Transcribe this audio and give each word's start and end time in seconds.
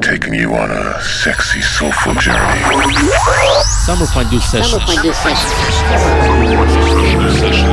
Taking 0.00 0.34
you 0.34 0.54
on 0.54 0.70
a 0.70 1.02
sexy, 1.02 1.60
soulful 1.60 2.14
journey. 2.14 2.38
100.12 2.38 4.40
sessions. 4.40 4.82
100.2 4.82 5.12
sessions. 7.40 7.71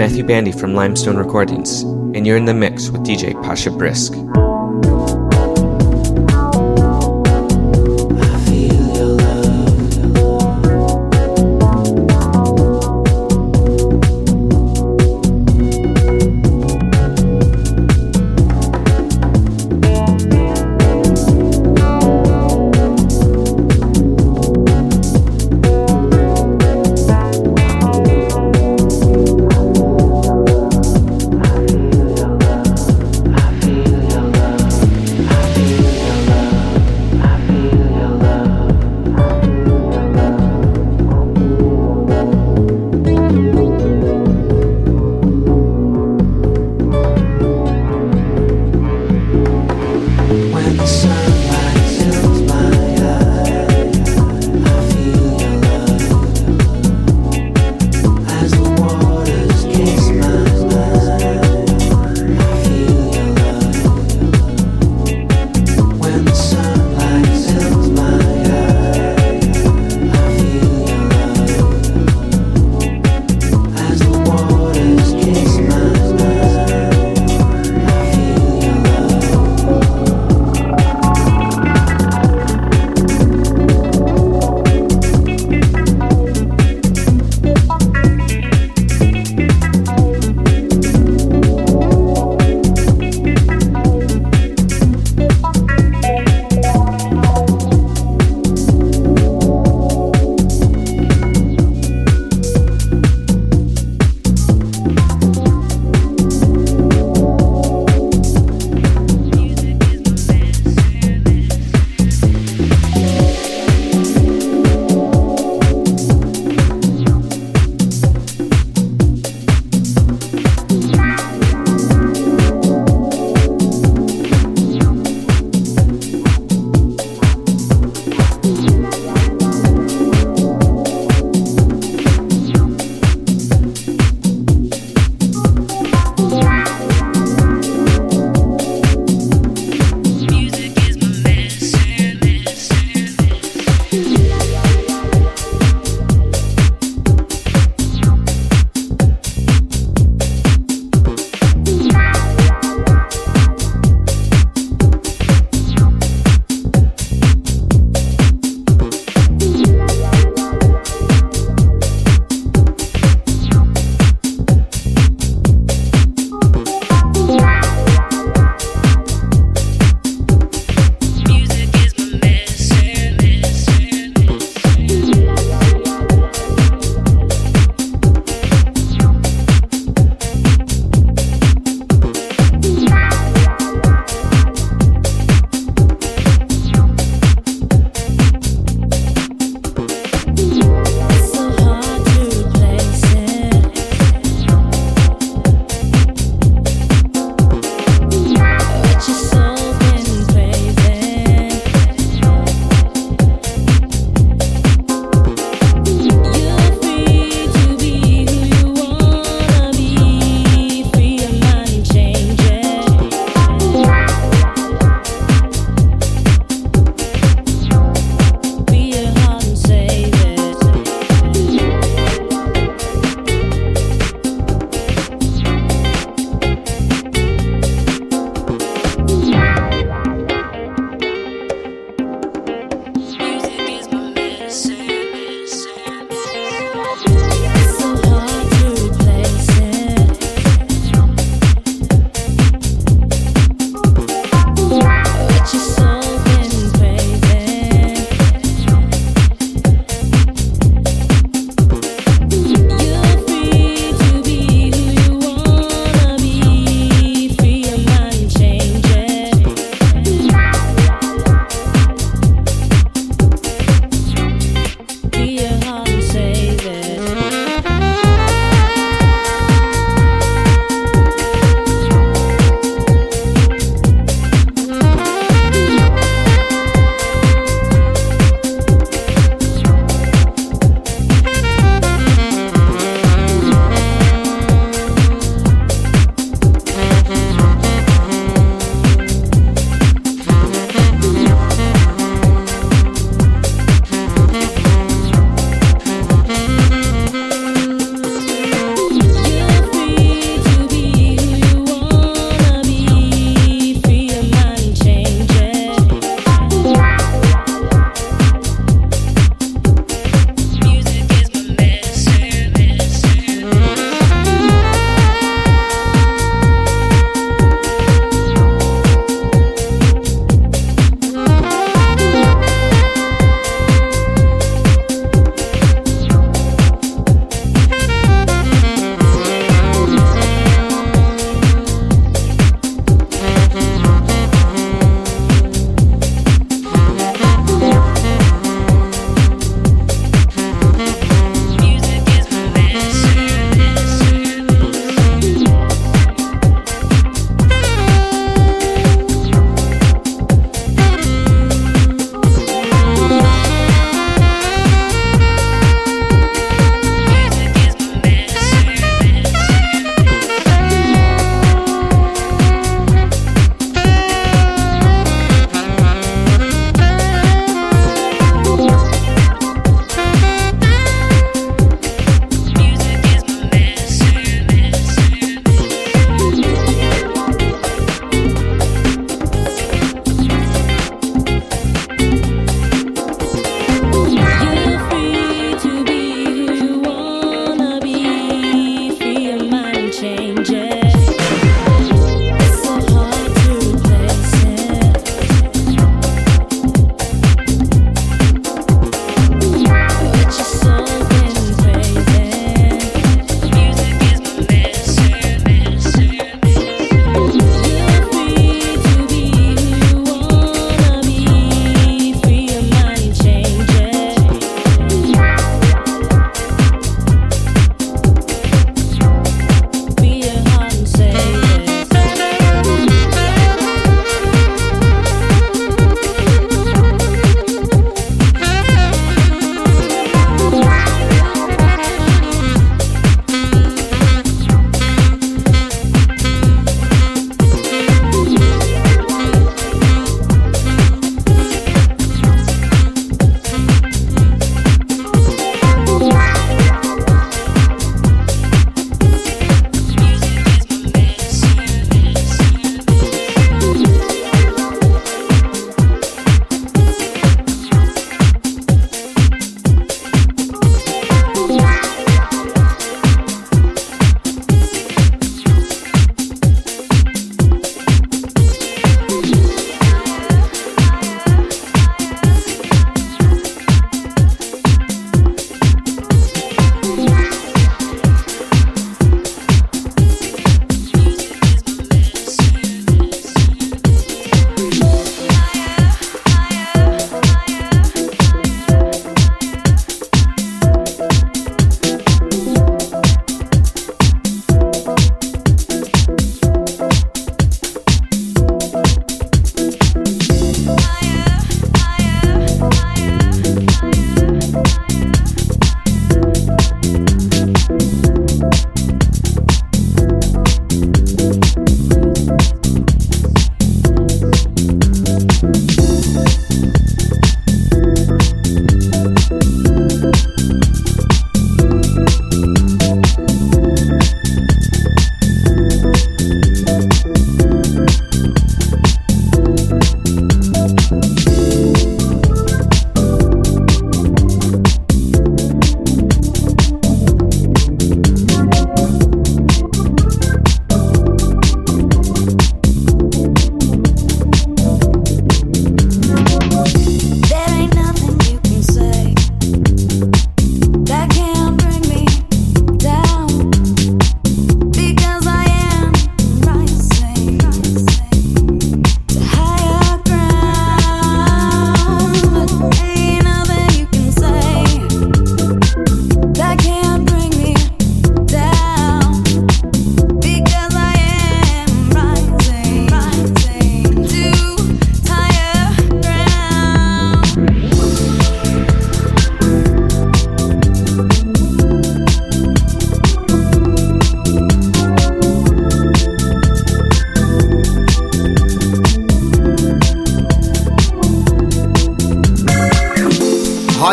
Matthew 0.00 0.24
Bandy 0.24 0.50
from 0.50 0.72
Limestone 0.72 1.18
Recordings, 1.18 1.82
and 1.82 2.26
you're 2.26 2.38
in 2.38 2.46
the 2.46 2.54
mix 2.54 2.88
with 2.88 3.02
DJ 3.02 3.34
Pasha 3.42 3.70
Brisk. 3.70 4.14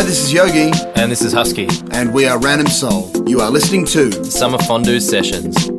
Boogie. 0.07 0.71
And 0.95 1.11
this 1.11 1.21
is 1.21 1.33
Husky. 1.33 1.67
And 1.91 2.13
we 2.13 2.27
are 2.27 2.39
Random 2.39 2.67
Soul. 2.67 3.11
You 3.27 3.41
are 3.41 3.51
listening 3.51 3.85
to 3.87 4.23
Summer 4.23 4.57
Fondue 4.59 5.01
Sessions. 5.01 5.76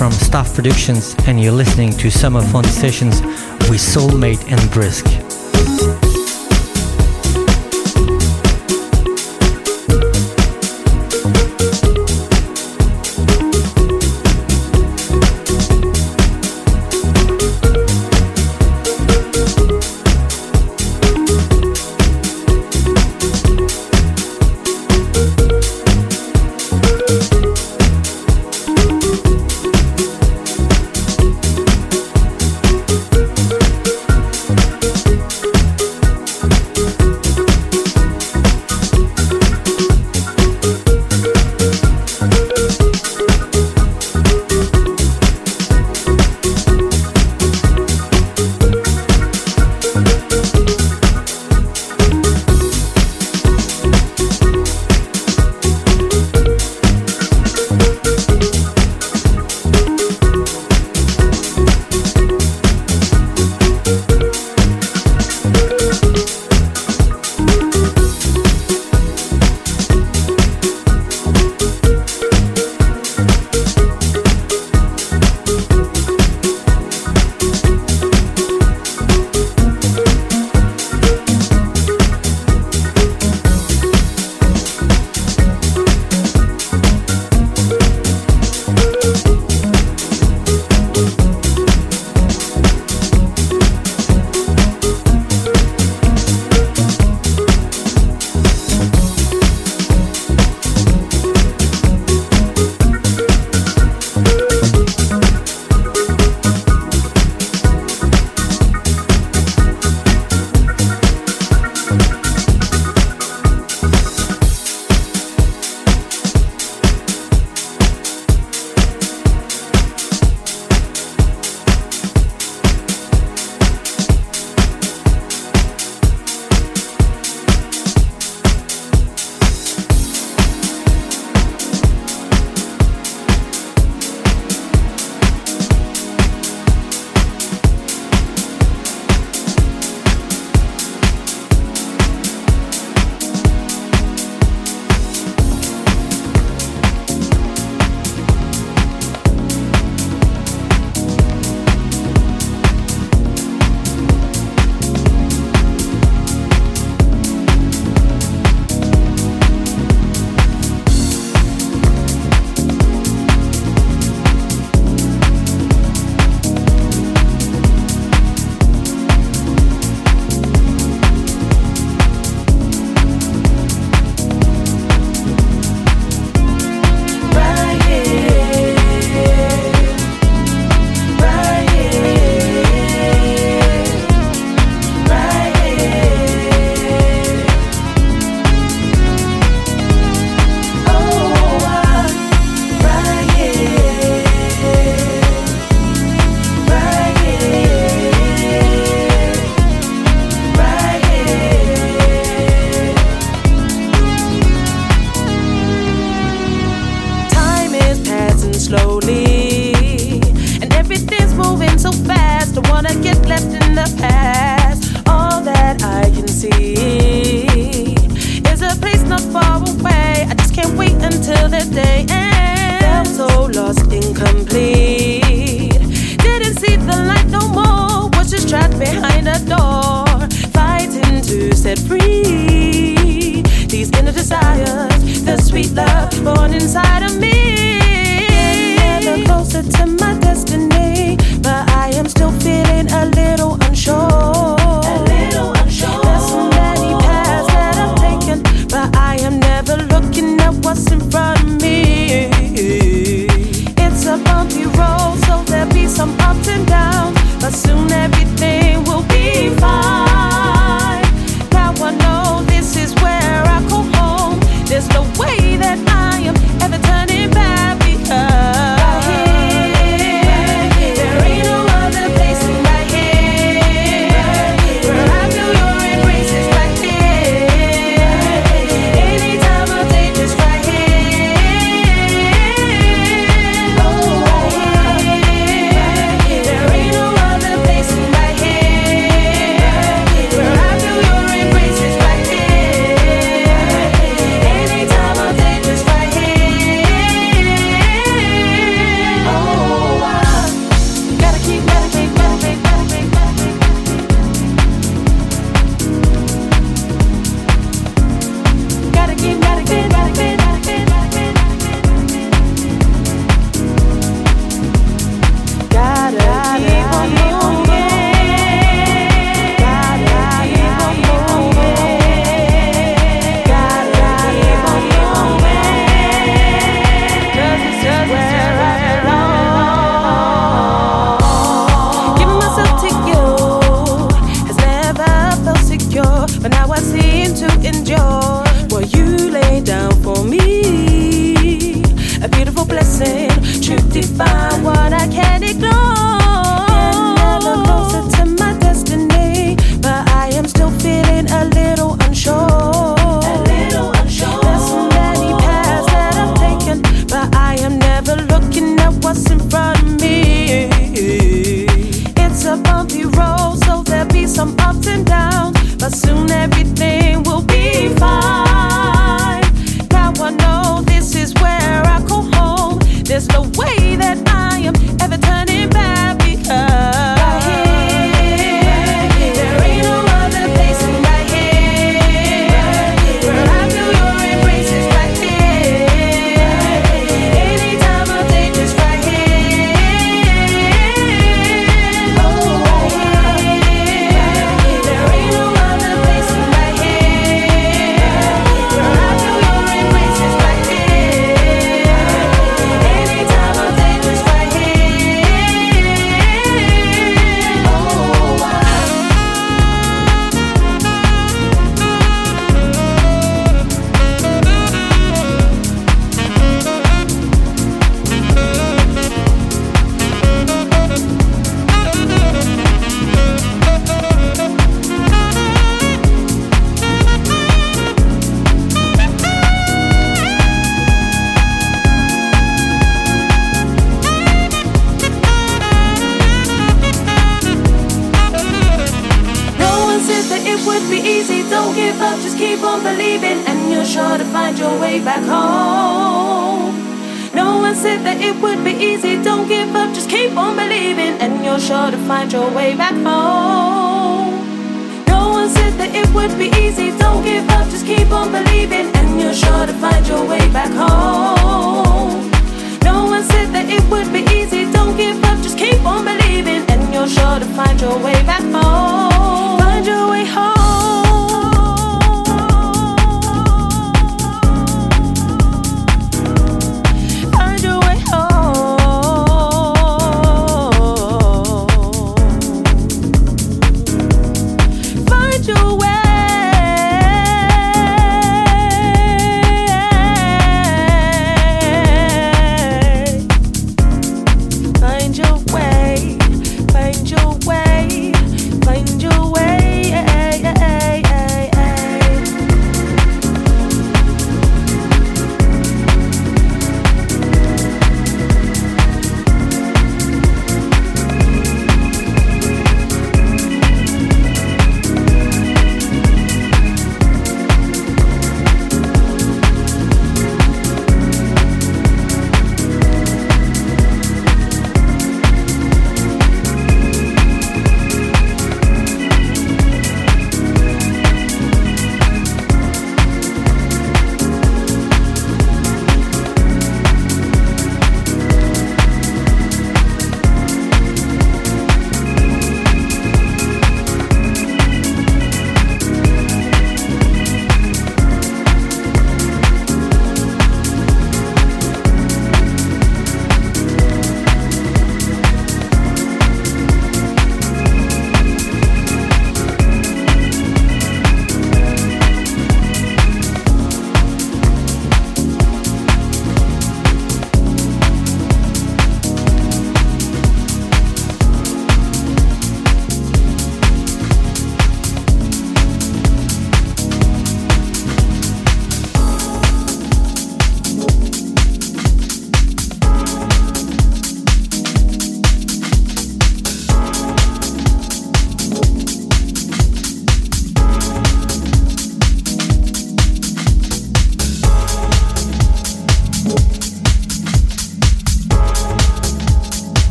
From 0.00 0.12
Staff 0.12 0.54
Productions, 0.54 1.14
and 1.26 1.38
you're 1.38 1.52
listening 1.52 1.92
to 1.98 2.10
Summer 2.10 2.40
Fondue 2.40 2.70
Sessions 2.70 3.20
with 3.68 3.82
Soulmate 3.82 4.50
and 4.50 4.70
Brisk. 4.70 5.19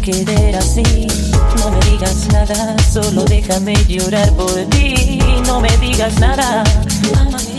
querer 0.00 0.56
así. 0.56 0.82
No 1.58 1.70
me 1.70 1.90
digas 1.90 2.26
nada, 2.32 2.76
solo 2.92 3.24
déjame 3.24 3.74
llorar 3.86 4.30
por 4.32 4.54
ti. 4.70 5.18
No 5.46 5.60
me 5.60 5.76
digas 5.78 6.18
nada. 6.18 6.64
Amame 7.20 7.49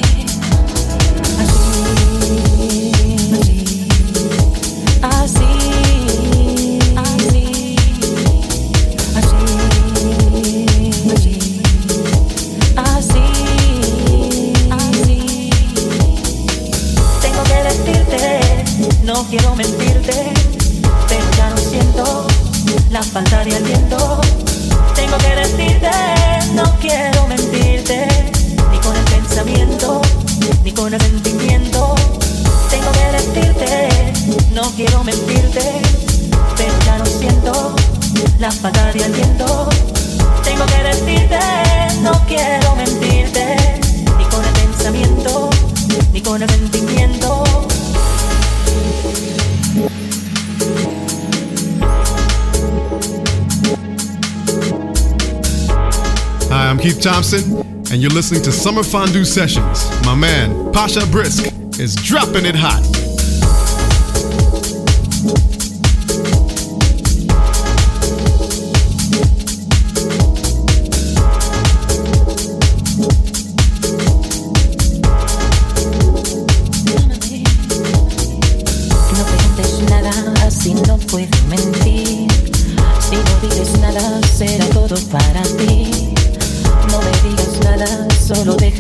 Keith 56.92 57.04
Thompson, 57.04 57.58
and 57.92 58.02
you're 58.02 58.12
listening 58.12 58.42
to 58.42 58.52
Summer 58.52 58.84
Fondue 58.84 59.24
Sessions. 59.24 59.90
My 60.06 60.14
man, 60.14 60.74
Pasha 60.74 61.06
Brisk, 61.08 61.54
is 61.80 61.96
dropping 61.96 62.46
it 62.46 62.56
hot. 62.56 63.01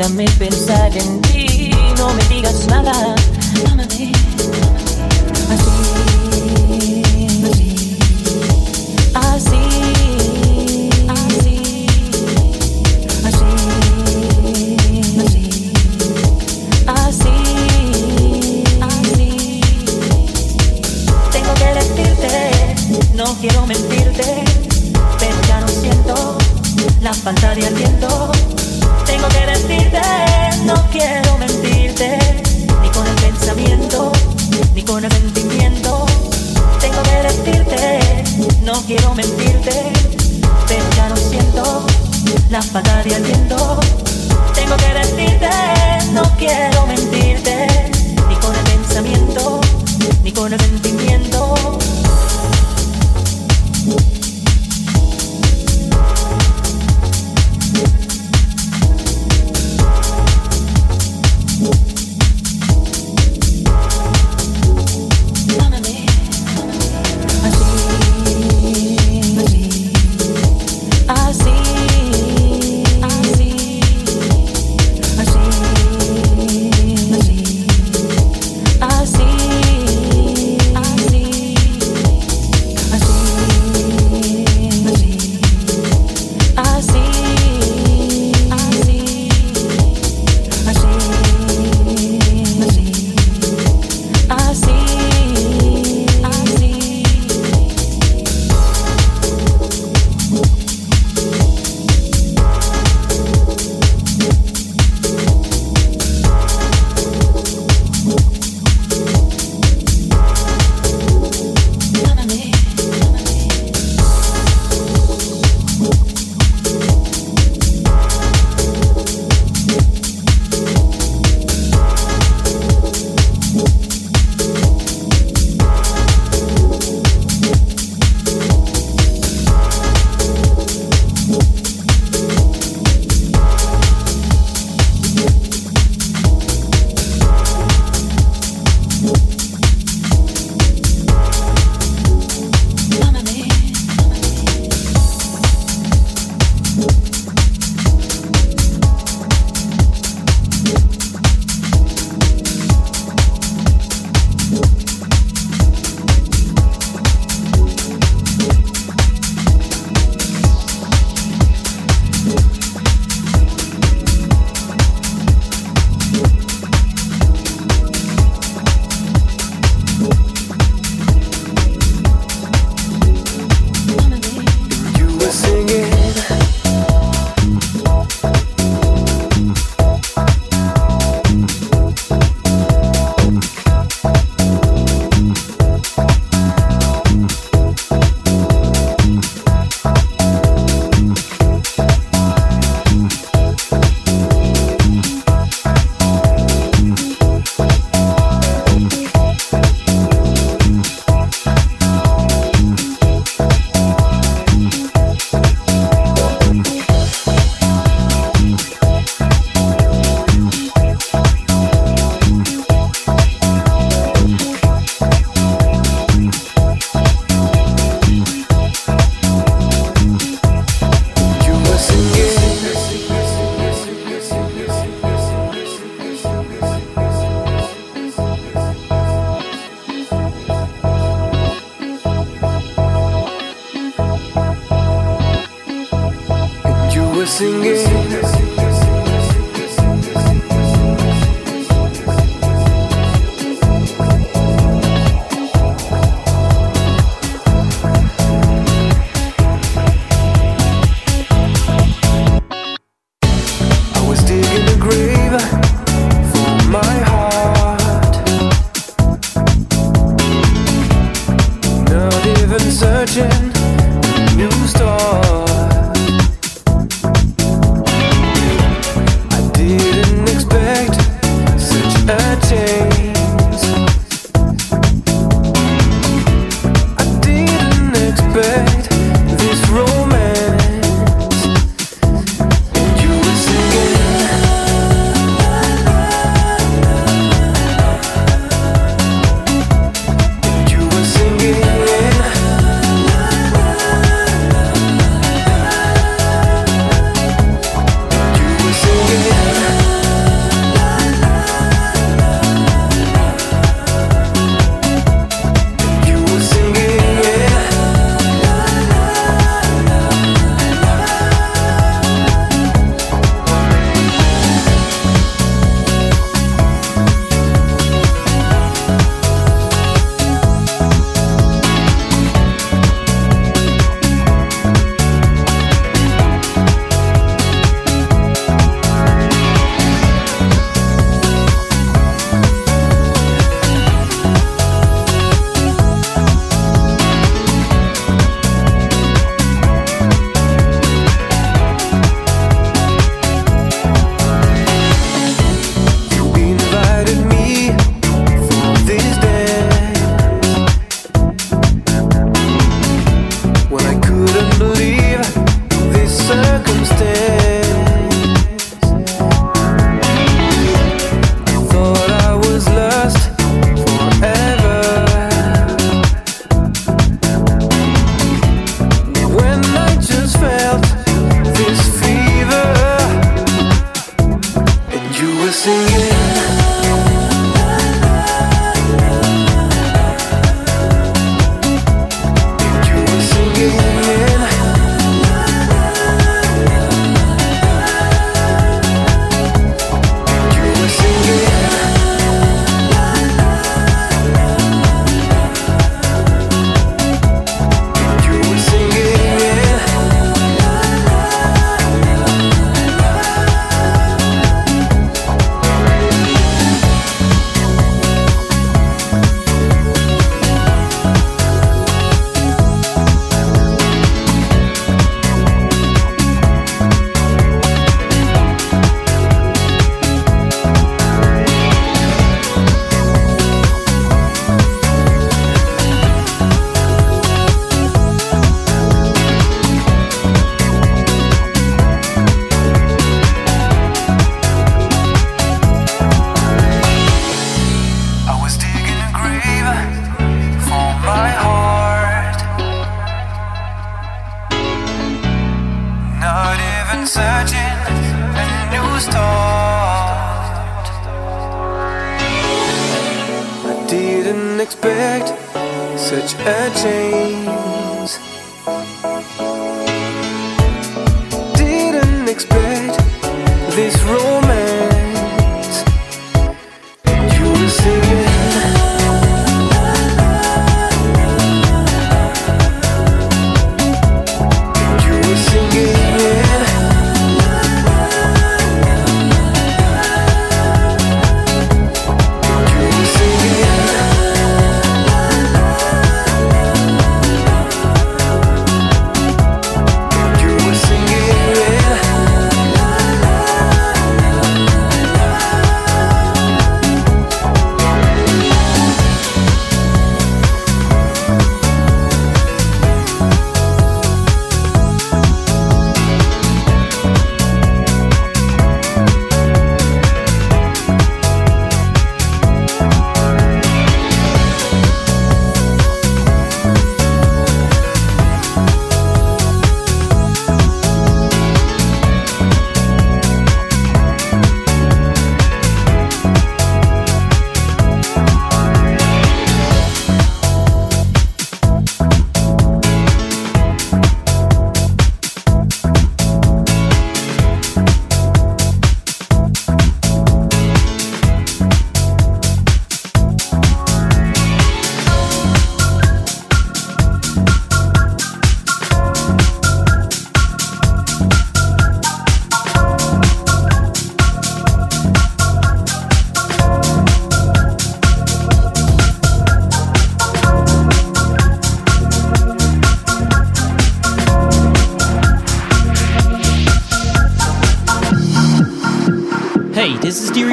déjame 0.02 0.26
pensar. 0.40 0.81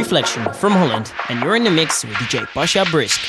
Reflection 0.09 0.51
from 0.55 0.73
Holland, 0.73 1.13
and 1.29 1.39
you're 1.43 1.55
in 1.55 1.65
the 1.65 1.71
mix 1.71 2.03
with 2.03 2.15
DJ 2.15 2.47
Pasha 2.47 2.87
Brisk. 2.91 3.21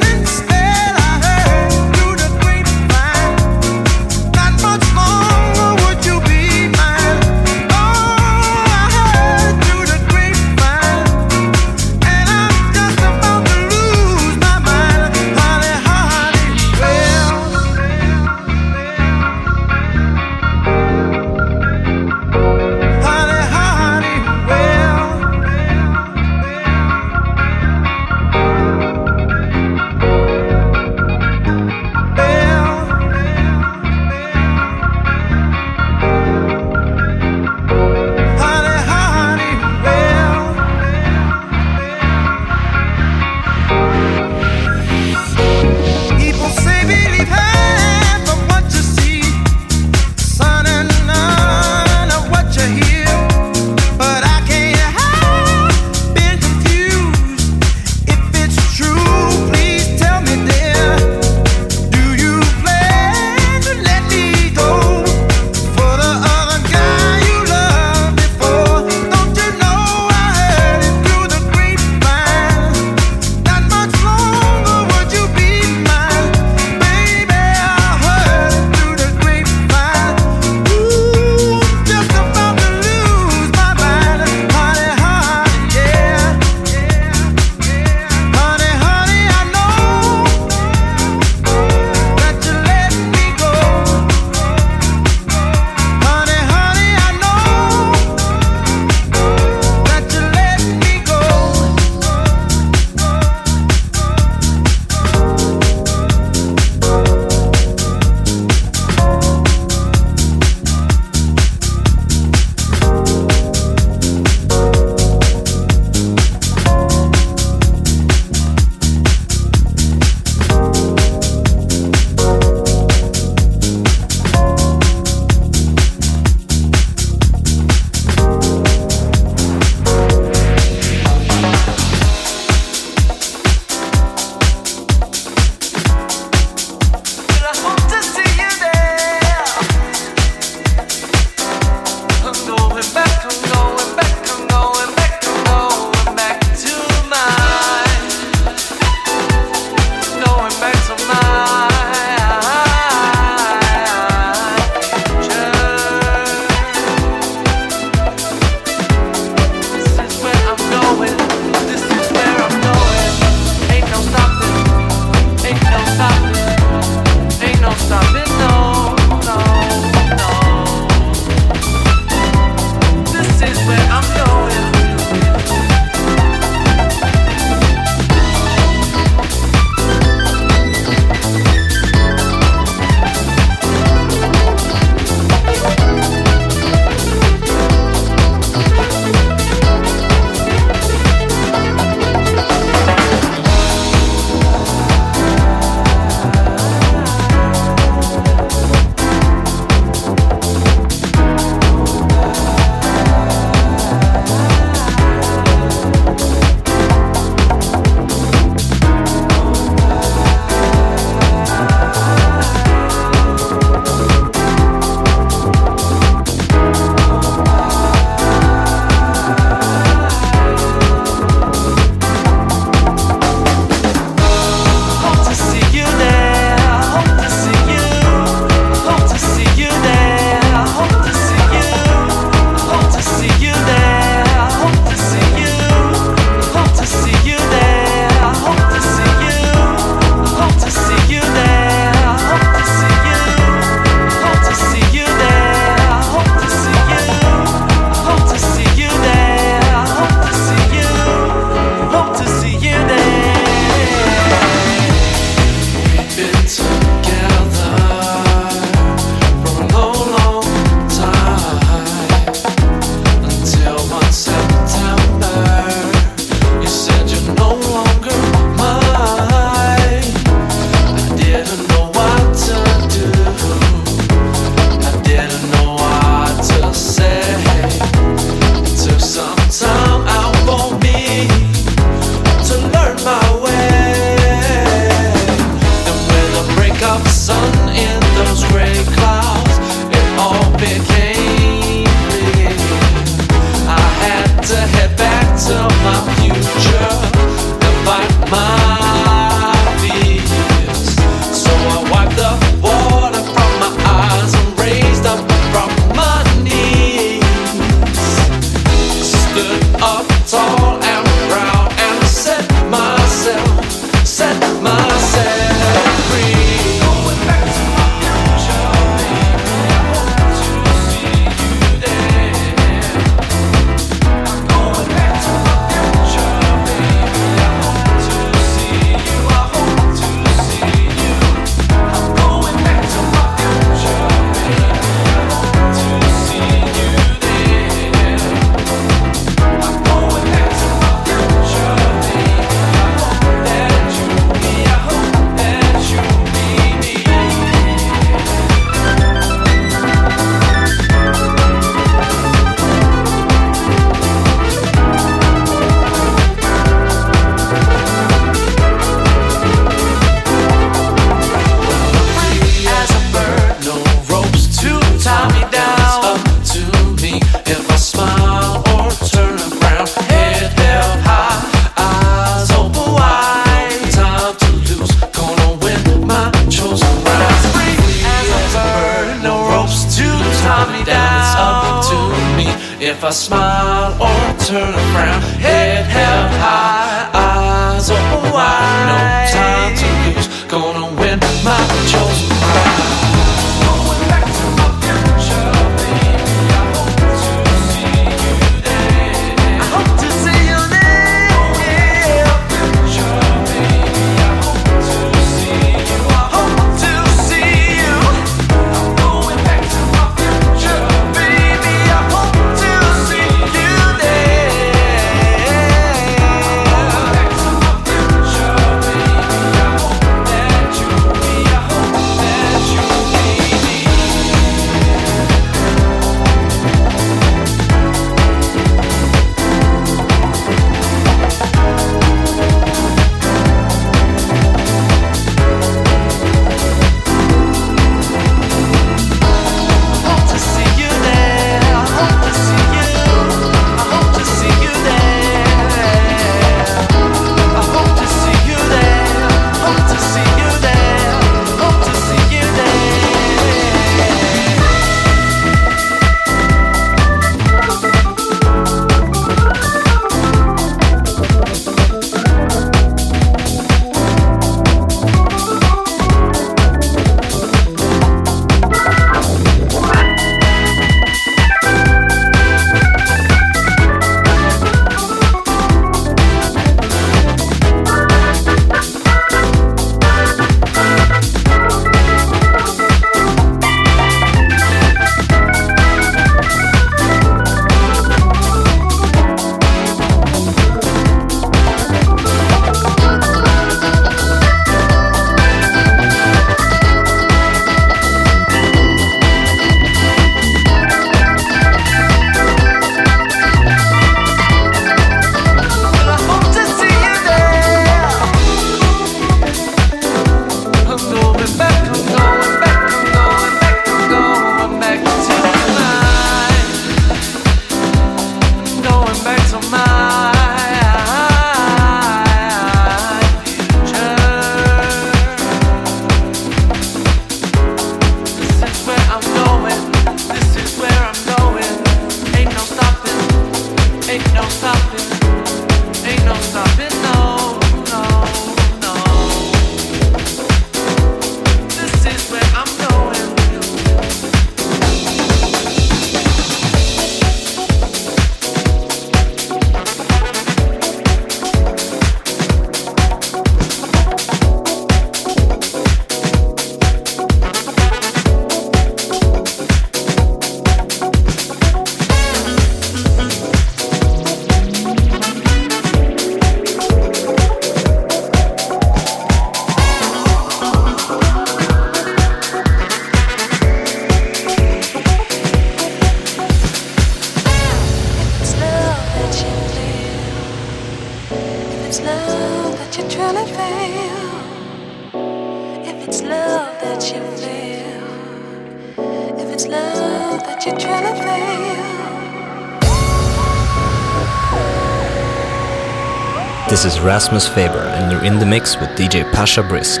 is 596.86 597.00
Rasmus 597.00 597.48
Faber, 597.48 597.80
and 597.80 598.12
you're 598.12 598.24
in 598.24 598.38
the 598.38 598.46
mix 598.46 598.76
with 598.76 598.88
DJ 598.90 599.24
Pasha 599.32 599.62
Brisk. 599.62 600.00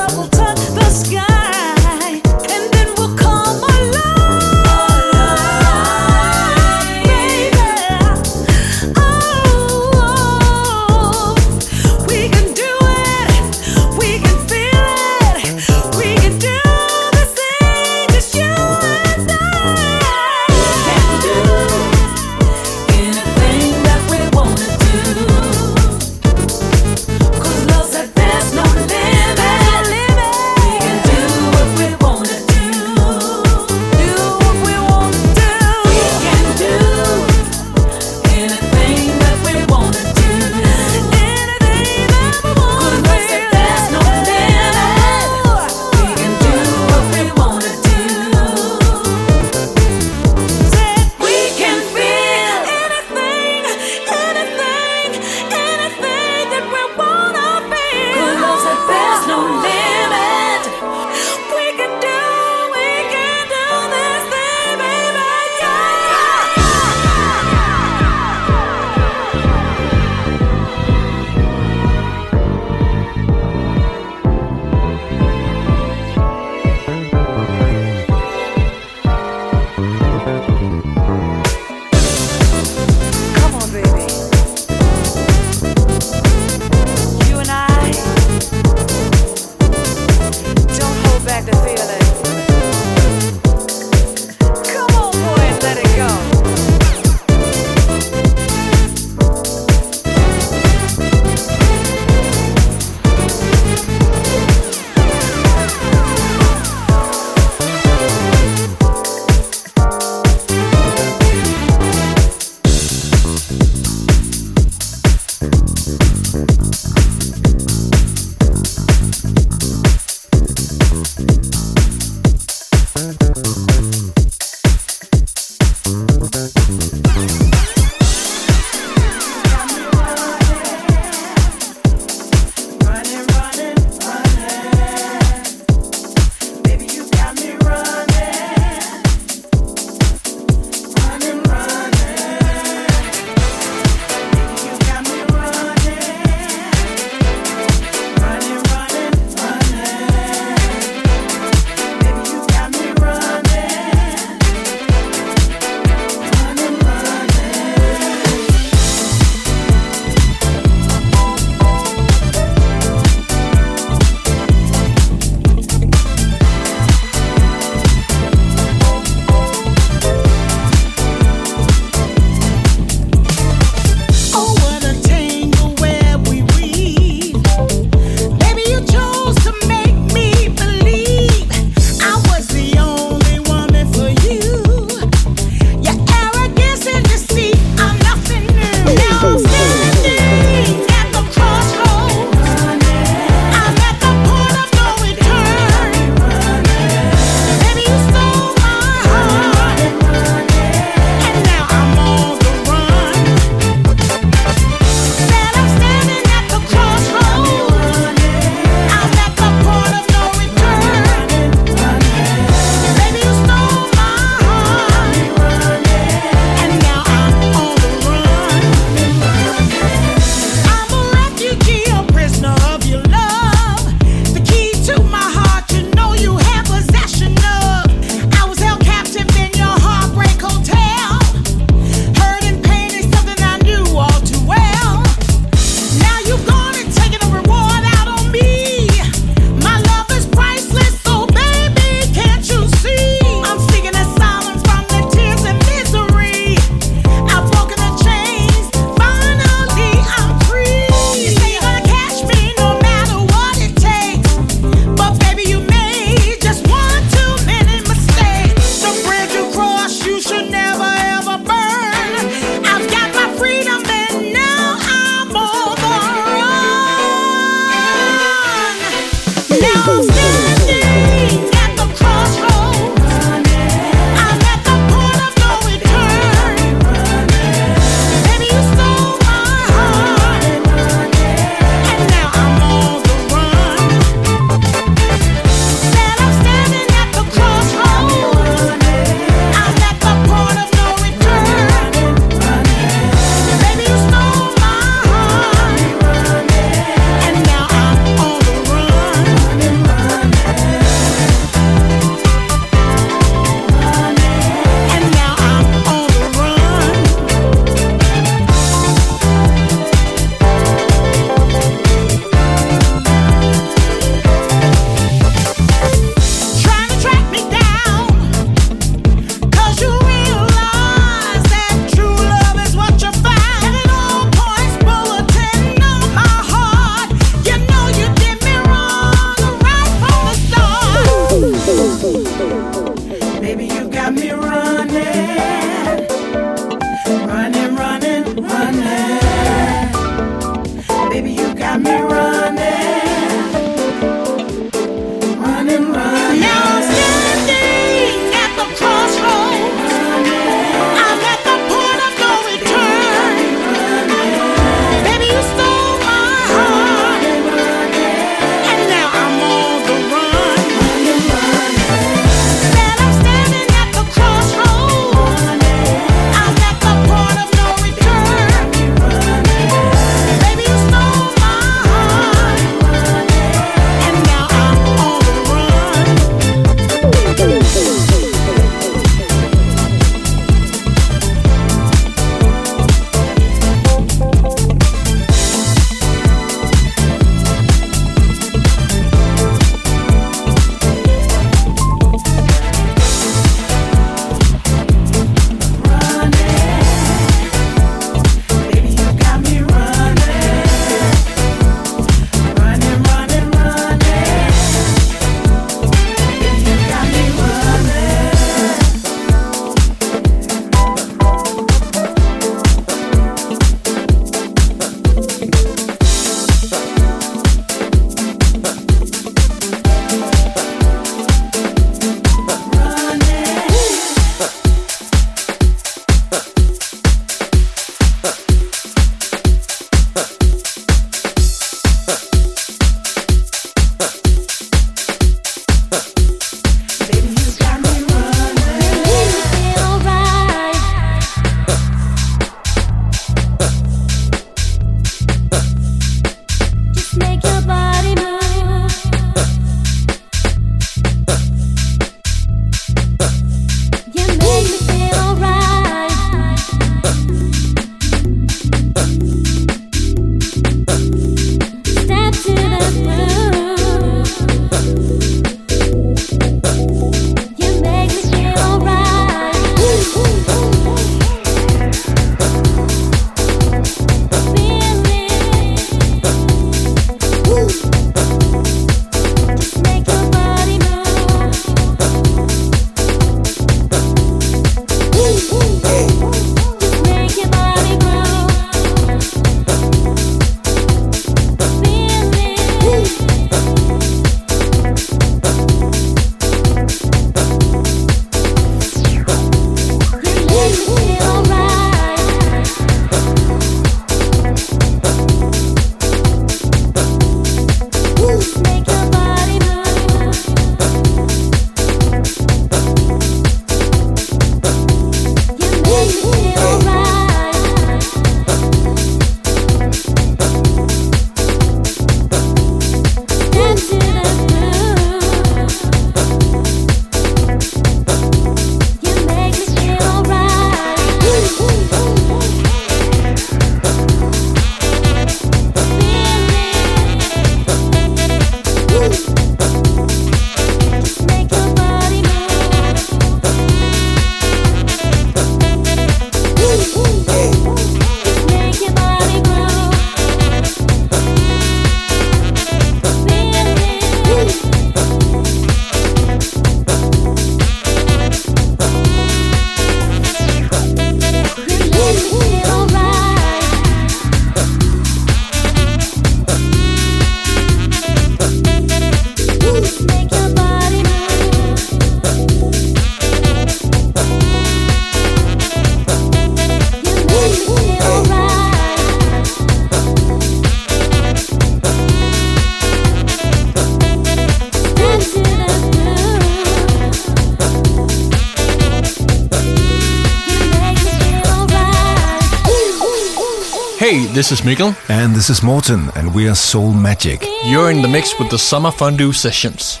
This 594.38 594.52
is 594.52 594.60
Mikkel. 594.60 594.94
And 595.10 595.34
this 595.34 595.50
is 595.50 595.64
Morten, 595.64 596.12
and 596.14 596.32
we 596.32 596.48
are 596.48 596.54
Soul 596.54 596.92
Magic. 596.92 597.44
You're 597.64 597.90
in 597.90 598.02
the 598.02 598.06
mix 598.06 598.38
with 598.38 598.48
the 598.50 598.56
Summer 598.56 598.92
Fondue 598.92 599.32
Sessions. 599.32 600.00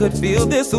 could 0.00 0.16
feel 0.16 0.46
this 0.46 0.72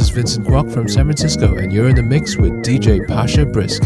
is 0.00 0.10
Vincent 0.10 0.46
Kwok 0.46 0.72
from 0.72 0.88
San 0.88 1.04
Francisco, 1.04 1.56
and 1.56 1.72
you're 1.72 1.88
in 1.88 1.96
the 1.96 2.02
mix 2.02 2.36
with 2.36 2.52
DJ 2.64 3.06
Pasha 3.06 3.44
Brisk. 3.44 3.82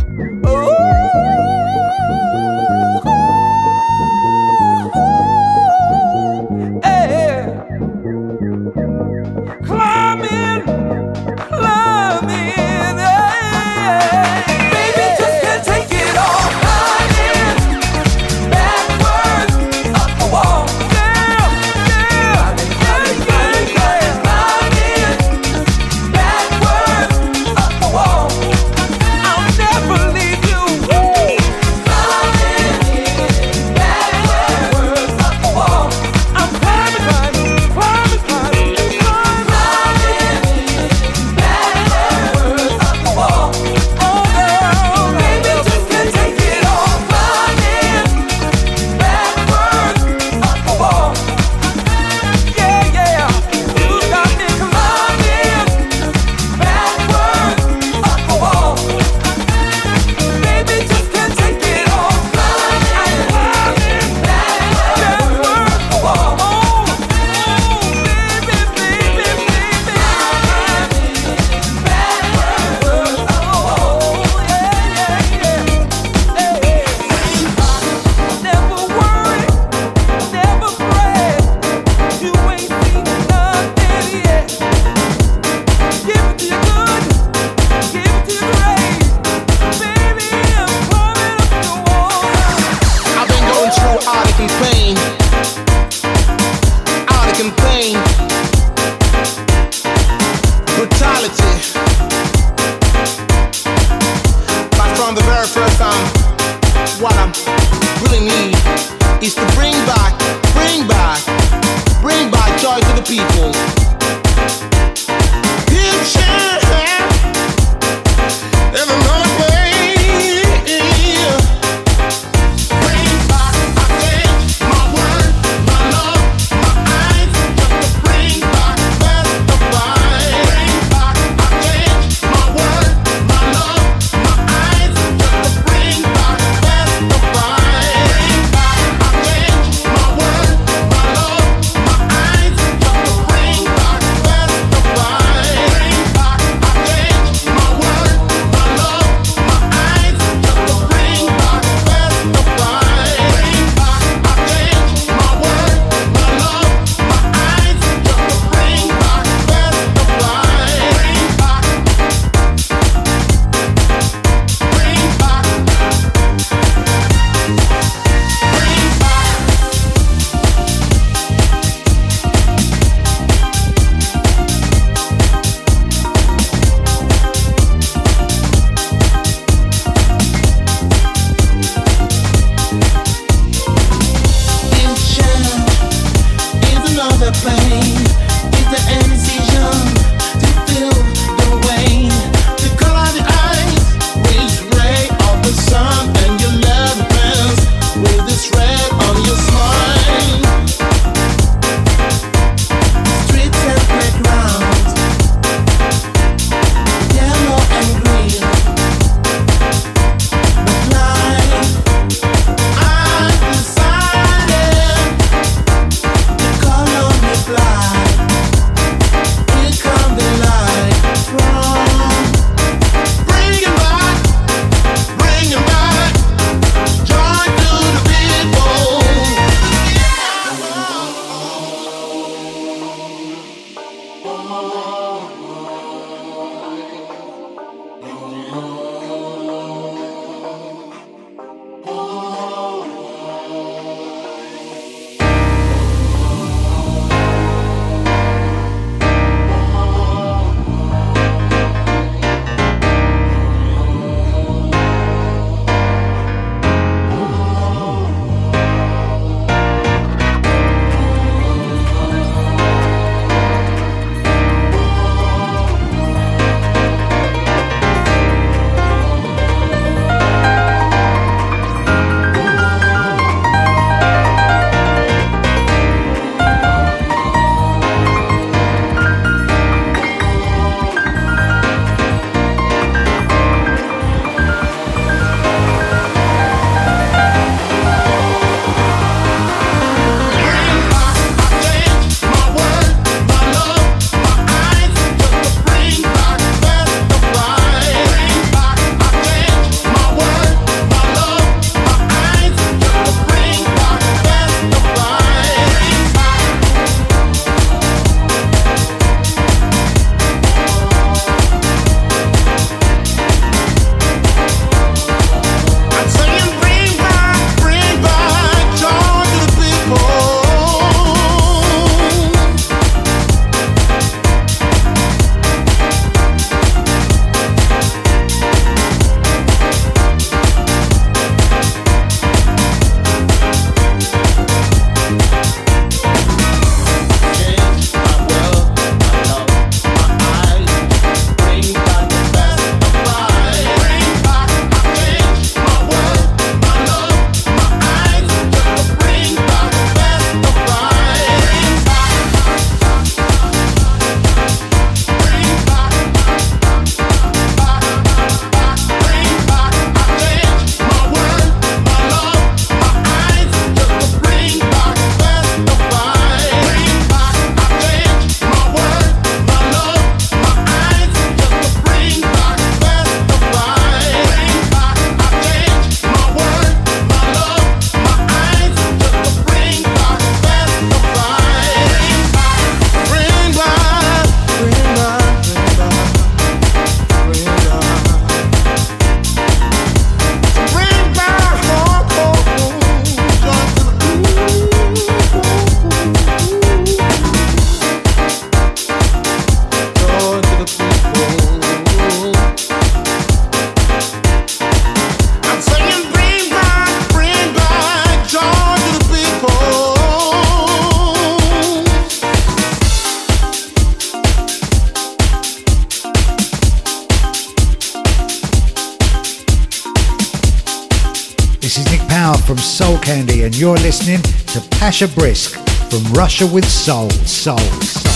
Soul 422.95 423.03
Candy, 423.03 423.43
and 423.43 423.57
you're 423.57 423.77
listening 423.79 424.23
to 424.23 424.61
Pasha 424.79 425.09
Brisk 425.09 425.59
from 425.91 426.05
Russia 426.13 426.47
with 426.47 426.69
Soul, 426.69 427.11
Soul, 427.11 427.59
Soul. 427.59 428.14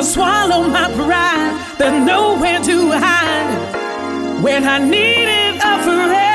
I 0.00 0.02
swallow 0.02 0.66
my 0.66 0.90
pride, 0.94 1.76
there's 1.76 2.06
nowhere 2.06 2.58
to 2.58 2.90
hide. 2.92 4.42
When 4.42 4.64
I 4.64 4.78
needed 4.78 5.60
a 5.62 5.82
friend. 5.82 6.29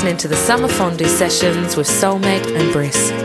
Listening 0.00 0.16
to 0.16 0.28
the 0.28 0.36
Summer 0.36 0.66
Fondue 0.66 1.04
Sessions 1.04 1.76
with 1.76 1.86
Soulmate 1.86 2.56
and 2.56 2.72
Brisk. 2.72 3.19